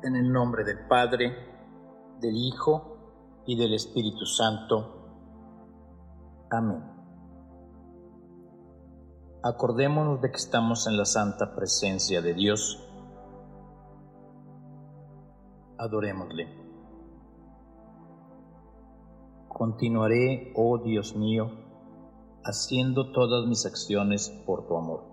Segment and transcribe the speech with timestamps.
[0.00, 1.34] En el nombre del Padre,
[2.20, 4.94] del Hijo y del Espíritu Santo.
[6.50, 6.84] Amén.
[9.42, 12.88] Acordémonos de que estamos en la santa presencia de Dios.
[15.78, 16.46] Adorémosle.
[19.48, 21.50] Continuaré, oh Dios mío,
[22.44, 25.07] haciendo todas mis acciones por tu amor.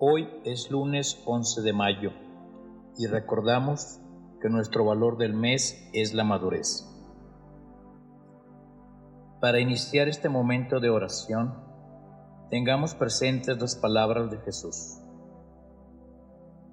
[0.00, 2.12] Hoy es lunes 11 de mayo
[2.96, 3.98] y recordamos
[4.40, 6.88] que nuestro valor del mes es la madurez.
[9.40, 11.52] Para iniciar este momento de oración,
[12.48, 15.00] tengamos presentes las palabras de Jesús.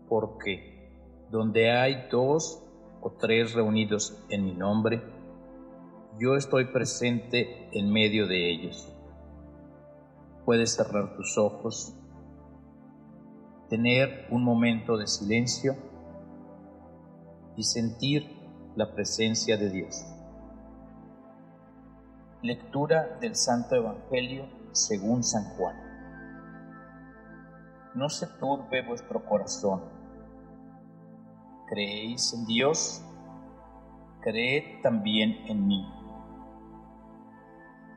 [0.08, 0.92] Porque
[1.32, 2.62] donde hay dos
[3.02, 5.02] o tres reunidos en mi nombre,
[6.20, 8.88] yo estoy presente en medio de ellos.
[10.46, 11.98] Puedes cerrar tus ojos,
[13.76, 15.76] tener un momento de silencio
[17.58, 18.26] y sentir
[18.78, 20.02] la presencia de Dios.
[22.42, 25.76] Lectura del Santo Evangelio según San Juan.
[27.96, 29.82] No se turbe vuestro corazón.
[31.68, 33.04] ¿Creéis en Dios?
[34.22, 35.86] Creed también en mí.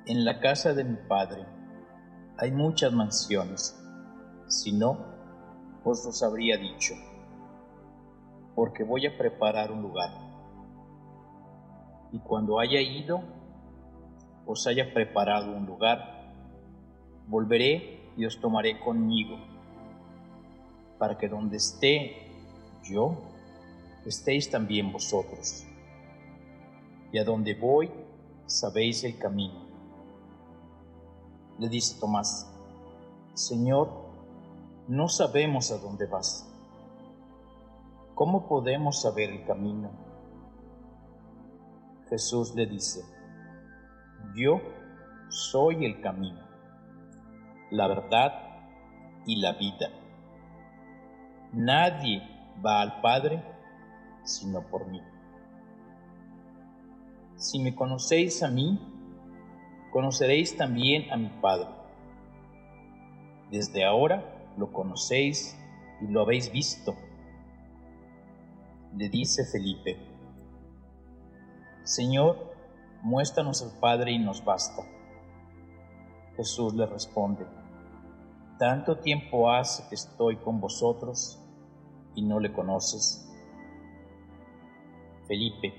[0.06, 1.46] En la casa de mi Padre
[2.36, 3.80] hay muchas mansiones,
[4.48, 5.17] si no,
[5.88, 6.94] os los habría dicho,
[8.54, 10.10] porque voy a preparar un lugar.
[12.12, 13.20] Y cuando haya ido,
[14.46, 16.32] os haya preparado un lugar,
[17.26, 19.36] volveré y os tomaré conmigo,
[20.98, 22.30] para que donde esté
[22.82, 23.16] yo,
[24.06, 25.66] estéis también vosotros.
[27.12, 27.90] Y a donde voy,
[28.46, 29.68] sabéis el camino
[31.58, 32.46] le dice Tomás,
[33.34, 33.88] Señor,
[34.88, 36.50] no sabemos a dónde vas.
[38.14, 39.90] ¿Cómo podemos saber el camino?
[42.08, 43.04] Jesús le dice,
[44.34, 44.60] yo
[45.28, 46.40] soy el camino,
[47.70, 48.32] la verdad
[49.26, 49.90] y la vida.
[51.52, 52.22] Nadie
[52.64, 53.44] va al Padre
[54.24, 55.00] sino por mí.
[57.36, 58.78] Si me conocéis a mí,
[59.92, 61.68] conoceréis también a mi Padre.
[63.50, 65.56] Desde ahora lo conocéis
[66.00, 66.94] y lo habéis visto.
[68.96, 69.96] Le dice Felipe,
[71.84, 72.52] Señor,
[73.02, 74.82] muéstranos al Padre y nos basta.
[76.36, 77.46] Jesús le responde,
[78.58, 81.40] tanto tiempo hace que estoy con vosotros
[82.14, 83.24] y no le conoces.
[85.26, 85.74] Felipe,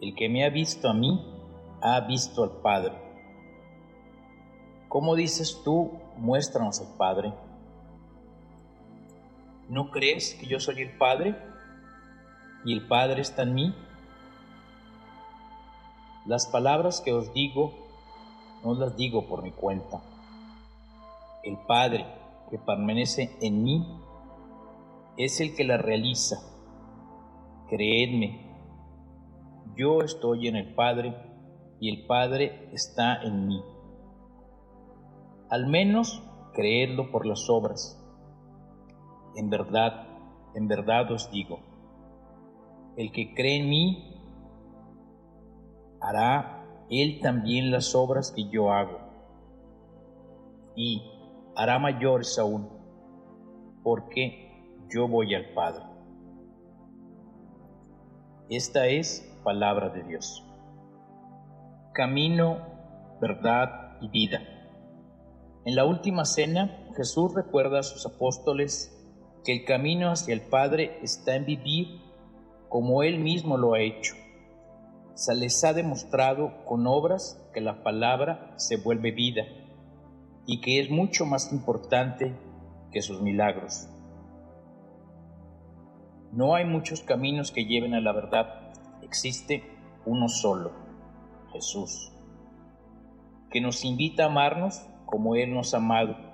[0.00, 1.34] el que me ha visto a mí,
[1.80, 2.92] ha visto al Padre.
[4.88, 7.34] ¿Cómo dices tú, muéstranos al Padre?
[9.68, 11.36] ¿No crees que yo soy el Padre
[12.64, 13.74] y el Padre está en mí?
[16.26, 17.72] Las palabras que os digo
[18.64, 20.02] no las digo por mi cuenta.
[21.42, 22.06] El Padre
[22.50, 23.86] que permanece en mí
[25.16, 26.36] es el que la realiza.
[27.68, 28.56] Creedme,
[29.76, 31.14] yo estoy en el Padre
[31.80, 33.62] y el Padre está en mí
[35.50, 37.98] al menos creedlo por las obras.
[39.36, 40.06] En verdad,
[40.54, 41.60] en verdad os digo,
[42.96, 44.20] el que cree en mí,
[46.00, 48.98] hará él también las obras que yo hago,
[50.74, 51.02] y
[51.54, 52.68] hará mayores aún,
[53.82, 54.48] porque
[54.88, 55.84] yo voy al Padre.
[58.48, 60.44] Esta es palabra de Dios.
[61.92, 62.58] Camino,
[63.20, 64.40] verdad y vida.
[65.64, 68.97] En la última cena, Jesús recuerda a sus apóstoles
[69.44, 72.00] que el camino hacia el Padre está en vivir
[72.68, 74.14] como Él mismo lo ha hecho.
[75.14, 79.44] Se les ha demostrado con obras que la palabra se vuelve vida
[80.46, 82.34] y que es mucho más importante
[82.92, 83.88] que sus milagros.
[86.32, 88.70] No hay muchos caminos que lleven a la verdad,
[89.02, 89.62] existe
[90.04, 90.72] uno solo,
[91.52, 92.12] Jesús,
[93.50, 96.27] que nos invita a amarnos como Él nos ha amado.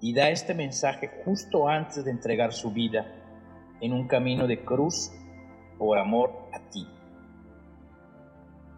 [0.00, 3.06] Y da este mensaje justo antes de entregar su vida
[3.80, 5.10] en un camino de cruz
[5.78, 6.86] por amor a ti.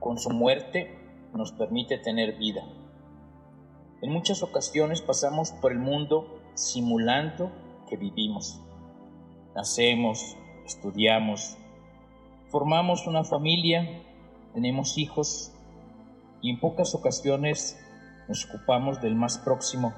[0.01, 0.99] Con su muerte
[1.33, 2.63] nos permite tener vida.
[4.01, 7.53] En muchas ocasiones pasamos por el mundo simulando
[7.89, 8.61] que vivimos.
[9.55, 11.57] Nacemos, estudiamos,
[12.49, 14.03] formamos una familia,
[14.55, 15.53] tenemos hijos
[16.41, 17.79] y en pocas ocasiones
[18.29, 19.95] nos ocupamos del más próximo,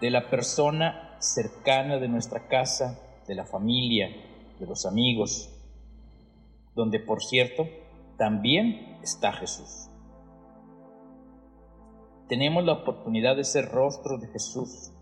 [0.00, 4.08] de la persona cercana de nuestra casa, de la familia,
[4.58, 5.52] de los amigos,
[6.74, 7.66] donde por cierto
[8.18, 9.88] también está Jesús.
[12.28, 14.92] Tenemos la oportunidad de ser rostro de Jesús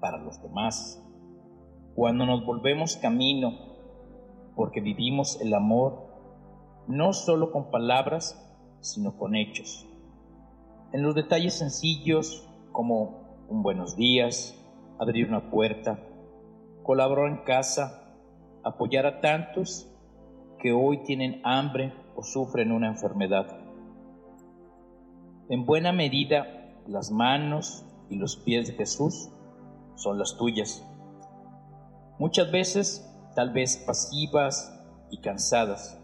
[0.00, 1.02] para los demás.
[1.94, 3.52] Cuando nos volvemos camino,
[4.54, 6.12] porque vivimos el amor
[6.86, 8.38] no solo con palabras,
[8.80, 9.86] sino con hechos.
[10.92, 14.54] En los detalles sencillos como un buenos días,
[14.98, 15.98] abrir una puerta,
[16.82, 18.14] colaborar en casa,
[18.64, 19.88] apoyar a tantos
[20.58, 23.58] que hoy tienen hambre o sufren una enfermedad.
[25.48, 26.46] En buena medida,
[26.86, 29.30] las manos y los pies de Jesús
[29.96, 30.86] son las tuyas.
[32.18, 34.80] Muchas veces, tal vez pasivas
[35.10, 35.98] y cansadas.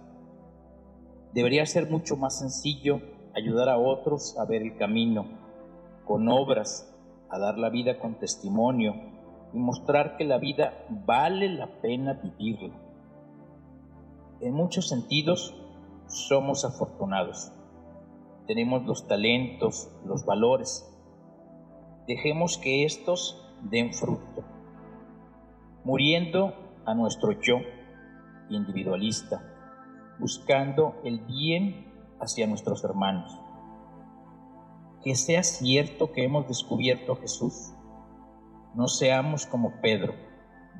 [1.32, 3.00] Debería ser mucho más sencillo
[3.34, 5.26] ayudar a otros a ver el camino,
[6.04, 6.92] con obras,
[7.30, 8.94] a dar la vida con testimonio
[9.52, 12.76] y mostrar que la vida vale la pena vivirla.
[14.40, 15.54] En muchos sentidos,
[16.06, 17.52] somos afortunados.
[18.46, 20.88] Tenemos los talentos, los valores.
[22.06, 24.44] Dejemos que estos den fruto,
[25.84, 26.54] muriendo
[26.86, 27.58] a nuestro yo
[28.48, 29.42] individualista,
[30.18, 33.38] buscando el bien hacia nuestros hermanos.
[35.02, 37.72] Que sea cierto que hemos descubierto a Jesús.
[38.74, 40.14] No seamos como Pedro,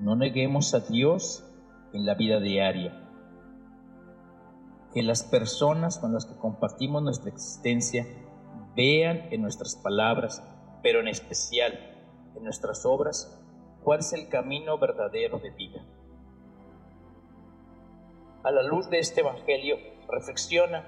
[0.00, 1.44] no neguemos a Dios
[1.92, 3.04] en la vida diaria.
[4.92, 8.06] Que las personas con las que compartimos nuestra existencia
[8.74, 10.42] vean en nuestras palabras,
[10.82, 11.88] pero en especial
[12.38, 13.38] en nuestras obras,
[13.82, 15.84] cuál es el camino verdadero de vida.
[18.44, 19.76] A la luz de este Evangelio,
[20.08, 20.84] reflexiona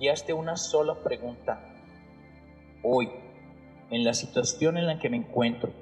[0.00, 1.60] y hazte una sola pregunta.
[2.88, 3.10] Hoy,
[3.90, 5.72] en la situación en la que me encuentro,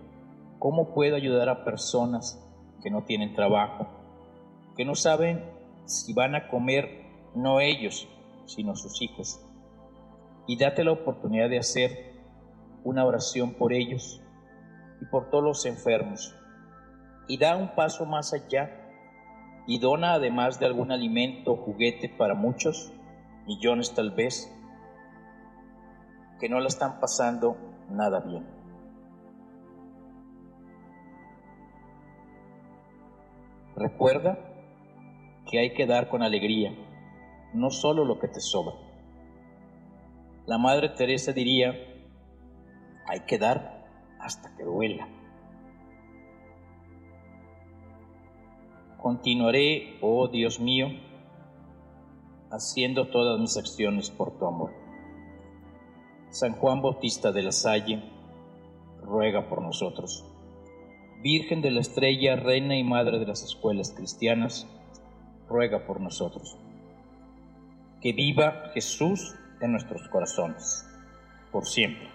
[0.59, 2.43] ¿cómo puedo ayudar a personas
[2.83, 3.87] que no tienen trabajo,
[4.75, 5.45] que no saben
[5.85, 7.05] si van a comer
[7.35, 8.09] no ellos,
[8.47, 9.39] sino sus hijos?
[10.47, 12.15] Y date la oportunidad de hacer
[12.85, 14.23] una oración por ellos
[15.03, 16.35] y por todos los enfermos.
[17.29, 18.81] Y da un paso más allá
[19.67, 22.95] y dona además de algún alimento o juguete para muchos,
[23.47, 24.51] millones tal vez,
[26.45, 27.57] que no la están pasando
[27.89, 28.47] nada bien.
[33.75, 34.39] Recuerda
[35.51, 36.77] que hay que dar con alegría,
[37.55, 38.75] no solo lo que te sobra.
[40.45, 41.73] La Madre Teresa diría,
[43.07, 43.87] hay que dar
[44.21, 45.09] hasta que duela.
[48.99, 50.89] Continuaré, oh Dios mío,
[52.51, 54.84] haciendo todas mis acciones por tu amor.
[56.35, 58.03] San Juan Bautista de la Salle,
[59.01, 60.25] ruega por nosotros.
[61.23, 64.67] Virgen de la Estrella, Reina y Madre de las Escuelas Cristianas,
[65.49, 66.59] ruega por nosotros.
[68.03, 70.85] Que viva Jesús en nuestros corazones,
[71.53, 72.14] por siempre.